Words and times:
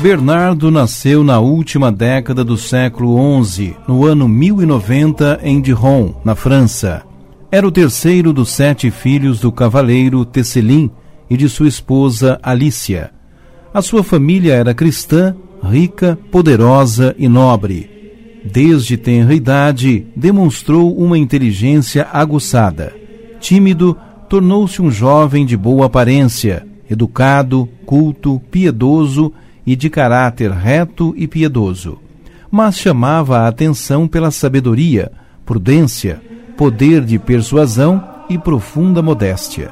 Bernardo 0.00 0.70
nasceu 0.70 1.22
na 1.22 1.38
última 1.38 1.92
década 1.92 2.42
do 2.42 2.56
século 2.56 3.44
XI, 3.44 3.76
no 3.86 4.06
ano 4.06 4.26
1090, 4.26 5.40
em 5.42 5.60
Dijon, 5.60 6.14
na 6.24 6.34
França. 6.34 7.02
Era 7.50 7.66
o 7.66 7.70
terceiro 7.70 8.32
dos 8.32 8.50
sete 8.50 8.90
filhos 8.90 9.40
do 9.40 9.52
cavaleiro 9.52 10.24
Tesselin 10.24 10.90
e 11.28 11.36
de 11.36 11.46
sua 11.48 11.68
esposa 11.68 12.40
Alicia. 12.42 13.10
A 13.72 13.82
sua 13.82 14.02
família 14.02 14.54
era 14.54 14.74
cristã, 14.74 15.36
rica, 15.62 16.18
poderosa 16.30 17.14
e 17.18 17.28
nobre. 17.28 17.90
Desde 18.50 18.96
tenra 18.96 19.34
idade, 19.34 20.06
demonstrou 20.16 20.96
uma 20.96 21.18
inteligência 21.18 22.08
aguçada. 22.10 22.94
Tímido, 23.38 23.96
tornou-se 24.28 24.80
um 24.80 24.90
jovem 24.90 25.44
de 25.44 25.56
boa 25.56 25.86
aparência, 25.86 26.66
educado, 26.90 27.68
culto, 27.84 28.40
piedoso 28.50 29.30
e 29.30 29.42
de 29.66 29.88
caráter 29.88 30.50
reto 30.50 31.14
e 31.16 31.26
piedoso, 31.26 31.98
mas 32.50 32.76
chamava 32.76 33.38
a 33.38 33.48
atenção 33.48 34.06
pela 34.06 34.30
sabedoria, 34.30 35.12
prudência, 35.46 36.20
poder 36.56 37.04
de 37.04 37.18
persuasão 37.18 38.02
e 38.28 38.36
profunda 38.36 39.02
modéstia. 39.02 39.70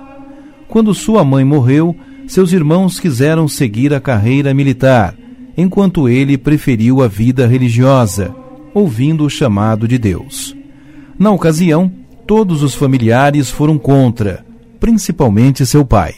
Quando 0.68 0.94
sua 0.94 1.24
mãe 1.24 1.44
morreu, 1.44 1.94
seus 2.26 2.52
irmãos 2.52 3.00
quiseram 3.00 3.48
seguir 3.48 3.92
a 3.92 4.00
carreira 4.00 4.54
militar, 4.54 5.14
enquanto 5.56 6.08
ele 6.08 6.38
preferiu 6.38 7.02
a 7.02 7.08
vida 7.08 7.46
religiosa, 7.46 8.34
ouvindo 8.72 9.24
o 9.24 9.30
chamado 9.30 9.88
de 9.88 9.98
Deus. 9.98 10.56
Na 11.18 11.30
ocasião, 11.30 11.92
todos 12.26 12.62
os 12.62 12.74
familiares 12.74 13.50
foram 13.50 13.76
contra, 13.76 14.44
principalmente 14.78 15.66
seu 15.66 15.84
pai. 15.84 16.14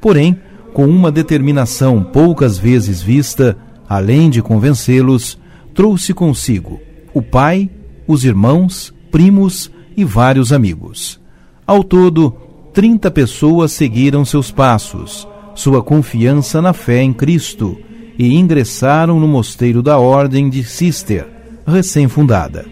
Porém, 0.00 0.38
com 0.74 0.86
uma 0.86 1.10
determinação 1.10 2.02
poucas 2.02 2.58
vezes 2.58 3.00
vista, 3.00 3.56
além 3.88 4.28
de 4.28 4.42
convencê-los, 4.42 5.38
trouxe 5.72 6.12
consigo 6.12 6.80
o 7.14 7.22
pai, 7.22 7.70
os 8.08 8.24
irmãos, 8.24 8.92
primos 9.10 9.70
e 9.96 10.04
vários 10.04 10.52
amigos. 10.52 11.20
Ao 11.64 11.84
todo, 11.84 12.34
trinta 12.72 13.08
pessoas 13.08 13.70
seguiram 13.70 14.24
seus 14.24 14.50
passos, 14.50 15.28
sua 15.54 15.80
confiança 15.80 16.60
na 16.60 16.72
fé 16.72 17.00
em 17.00 17.12
Cristo, 17.12 17.78
e 18.18 18.34
ingressaram 18.34 19.20
no 19.20 19.28
mosteiro 19.28 19.80
da 19.80 19.98
Ordem 19.98 20.50
de 20.50 20.64
Cister, 20.64 21.26
recém-fundada. 21.64 22.66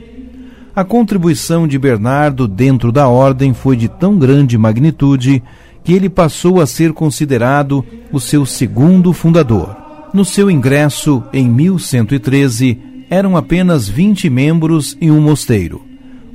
A 0.74 0.84
contribuição 0.84 1.68
de 1.68 1.78
Bernardo 1.78 2.48
dentro 2.48 2.90
da 2.90 3.06
ordem 3.06 3.52
foi 3.52 3.76
de 3.76 3.88
tão 3.88 4.18
grande 4.18 4.56
magnitude 4.56 5.42
que 5.84 5.92
ele 5.92 6.08
passou 6.08 6.60
a 6.60 6.66
ser 6.66 6.92
considerado 6.92 7.84
o 8.12 8.20
seu 8.20 8.46
segundo 8.46 9.12
fundador. 9.12 9.76
No 10.14 10.24
seu 10.24 10.50
ingresso, 10.50 11.22
em 11.32 11.48
1113, 11.48 12.78
eram 13.08 13.36
apenas 13.36 13.88
20 13.88 14.28
membros 14.30 14.96
e 15.00 15.10
um 15.10 15.20
mosteiro. 15.20 15.82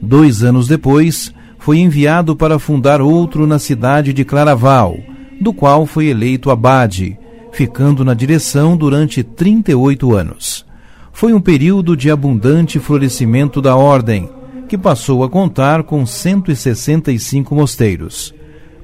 Dois 0.02 0.44
anos 0.44 0.68
depois, 0.68 1.34
foi 1.58 1.80
enviado 1.80 2.36
para 2.36 2.60
fundar 2.60 3.02
outro 3.02 3.46
na 3.46 3.60
cidade 3.60 4.14
de 4.14 4.24
Claraval, 4.24 4.98
do 5.40 5.54
qual 5.54 5.86
foi 5.86 6.08
eleito 6.08 6.50
abade, 6.50 7.18
ficando 7.52 8.06
na 8.06 8.14
direção 8.14 8.78
durante 8.78 9.24
38 9.24 10.14
anos. 10.16 10.66
Foi 11.12 11.34
um 11.34 11.42
período 11.42 11.98
de 11.98 12.12
abundante 12.12 12.80
florescimento 12.80 13.62
da 13.62 13.76
ordem, 13.76 14.30
que 14.70 14.78
passou 14.78 15.24
a 15.24 15.30
contar 15.30 15.84
com 15.84 16.06
165 16.06 17.56
mosteiros. 17.56 18.34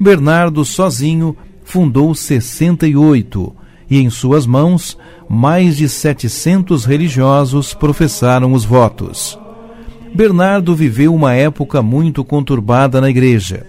Bernardo 0.04 0.66
sozinho 0.66 1.34
fundou 1.64 2.14
68 2.14 3.56
e 3.90 4.02
em 4.02 4.10
suas 4.10 4.46
mãos 4.46 4.98
mais 5.30 5.78
de 5.78 5.88
700 5.88 6.84
religiosos 6.84 7.74
professaram 7.74 8.52
os 8.52 8.66
votos. 8.66 9.40
Bernardo 10.14 10.76
viveu 10.76 11.16
uma 11.16 11.34
época 11.34 11.82
muito 11.82 12.22
conturbada 12.26 13.00
na 13.00 13.10
igreja. 13.10 13.66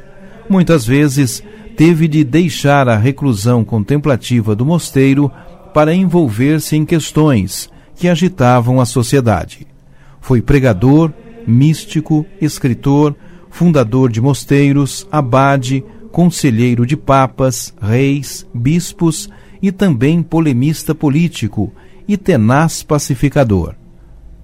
Muitas 0.51 0.85
vezes 0.85 1.41
teve 1.77 2.09
de 2.09 2.25
deixar 2.25 2.89
a 2.89 2.97
reclusão 2.97 3.65
contemplativa 3.65 4.57
do 4.57 4.67
mosteiro 4.67 5.31
para 5.73 5.95
envolver-se 5.95 6.75
em 6.75 6.85
questões 6.85 7.71
que 7.95 8.09
agitavam 8.09 8.81
a 8.81 8.85
sociedade. 8.85 9.69
Foi 10.21 10.43
pregador, 10.43 11.13
místico, 11.47 12.27
escritor, 12.41 13.15
fundador 13.51 14.11
de 14.11 14.21
mosteiros, 14.21 15.07
abade, 15.13 15.85
conselheiro 16.15 16.87
de 16.87 16.97
papas, 16.97 17.75
reis, 17.83 18.47
bispos 18.55 19.29
e 19.61 19.73
também 19.73 20.23
polemista 20.23 20.95
político 20.95 21.73
e 22.07 22.17
tenaz 22.17 22.85
pacificador. 22.85 23.75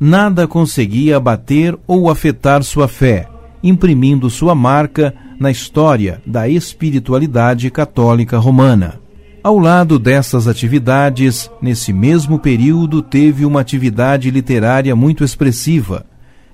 Nada 0.00 0.48
conseguia 0.48 1.16
abater 1.16 1.78
ou 1.86 2.10
afetar 2.10 2.64
sua 2.64 2.88
fé, 2.88 3.28
imprimindo 3.62 4.28
sua 4.28 4.53
marca 4.53 5.14
na 5.38 5.48
história 5.48 6.20
da 6.26 6.48
espiritualidade 6.48 7.70
católica 7.70 8.36
romana. 8.36 8.98
Ao 9.41 9.56
lado 9.56 9.97
dessas 9.97 10.48
atividades, 10.48 11.48
nesse 11.62 11.92
mesmo 11.92 12.41
período 12.41 13.00
teve 13.00 13.44
uma 13.44 13.60
atividade 13.60 14.28
literária 14.28 14.97
muito 14.97 15.22
expressiva, 15.22 16.04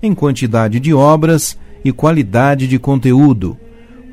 em 0.03 0.15
quantidade 0.15 0.78
de 0.78 0.93
obras 0.93 1.59
e 1.82 1.91
qualidade 1.91 2.69
de 2.69 2.78
conteúdo, 2.78 3.56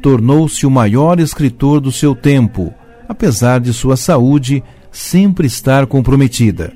tornou-se 0.04 0.66
o 0.66 0.70
maior 0.70 1.18
escritor 1.18 1.80
do 1.80 1.90
seu 1.90 2.14
tempo, 2.14 2.74
apesar 3.08 3.62
de 3.62 3.72
sua 3.72 3.96
saúde 3.96 4.62
sempre 4.92 5.48
estar 5.48 5.88
comprometida. 5.88 6.74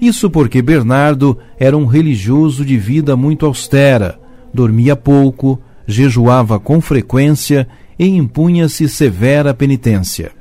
Isso 0.00 0.28
porque 0.28 0.60
Bernardo 0.60 1.38
era 1.56 1.76
um 1.76 1.86
religioso 1.86 2.64
de 2.64 2.76
vida 2.76 3.16
muito 3.16 3.46
austera, 3.46 4.18
dormia 4.52 4.96
pouco, 4.96 5.62
jejuava 5.86 6.58
com 6.58 6.80
frequência 6.80 7.68
e 7.96 8.08
impunha-se 8.08 8.88
severa 8.88 9.54
penitência. 9.54 10.32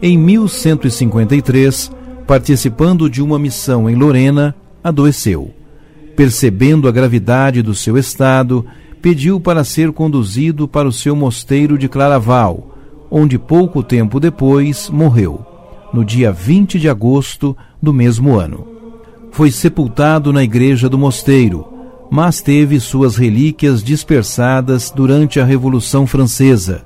Em 0.00 0.16
1153, 0.16 1.90
participando 2.24 3.10
de 3.10 3.20
uma 3.20 3.36
missão 3.36 3.90
em 3.90 3.96
Lorena, 3.96 4.54
adoeceu. 4.82 5.52
Percebendo 6.14 6.86
a 6.86 6.92
gravidade 6.92 7.62
do 7.62 7.74
seu 7.74 7.98
estado, 7.98 8.64
pediu 8.98 9.40
para 9.40 9.64
ser 9.64 9.92
conduzido 9.92 10.68
para 10.68 10.88
o 10.88 10.92
seu 10.92 11.16
mosteiro 11.16 11.78
de 11.78 11.88
Claraval, 11.88 12.76
onde 13.10 13.38
pouco 13.38 13.82
tempo 13.82 14.20
depois 14.20 14.90
morreu, 14.90 15.44
no 15.92 16.04
dia 16.04 16.30
20 16.30 16.78
de 16.78 16.88
agosto 16.88 17.56
do 17.80 17.92
mesmo 17.92 18.38
ano. 18.38 18.66
Foi 19.30 19.50
sepultado 19.50 20.32
na 20.32 20.42
igreja 20.42 20.88
do 20.88 20.98
mosteiro, 20.98 21.66
mas 22.10 22.40
teve 22.40 22.80
suas 22.80 23.16
relíquias 23.16 23.82
dispersadas 23.82 24.90
durante 24.90 25.40
a 25.40 25.44
Revolução 25.44 26.06
Francesa. 26.06 26.84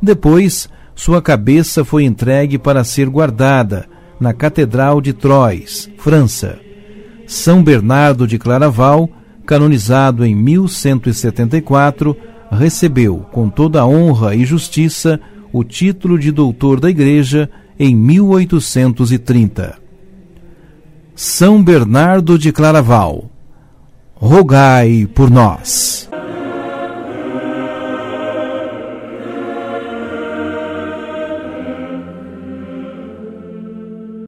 Depois, 0.00 0.68
sua 0.94 1.22
cabeça 1.22 1.84
foi 1.84 2.04
entregue 2.04 2.58
para 2.58 2.84
ser 2.84 3.08
guardada 3.08 3.86
na 4.18 4.32
Catedral 4.32 5.00
de 5.00 5.12
Troyes, 5.12 5.90
França. 5.98 6.58
São 7.26 7.62
Bernardo 7.62 8.26
de 8.26 8.38
Claraval 8.38 9.08
canonizado 9.46 10.24
em 10.24 10.34
1174, 10.34 12.16
recebeu, 12.50 13.26
com 13.32 13.48
toda 13.48 13.80
a 13.80 13.86
honra 13.86 14.34
e 14.34 14.44
justiça, 14.44 15.20
o 15.52 15.64
título 15.64 16.18
de 16.18 16.30
doutor 16.30 16.80
da 16.80 16.90
Igreja 16.90 17.50
em 17.78 17.94
1830. 17.94 19.78
São 21.14 21.62
Bernardo 21.62 22.38
de 22.38 22.52
Claraval, 22.52 23.30
rogai 24.14 25.06
por 25.14 25.30
nós. 25.30 26.11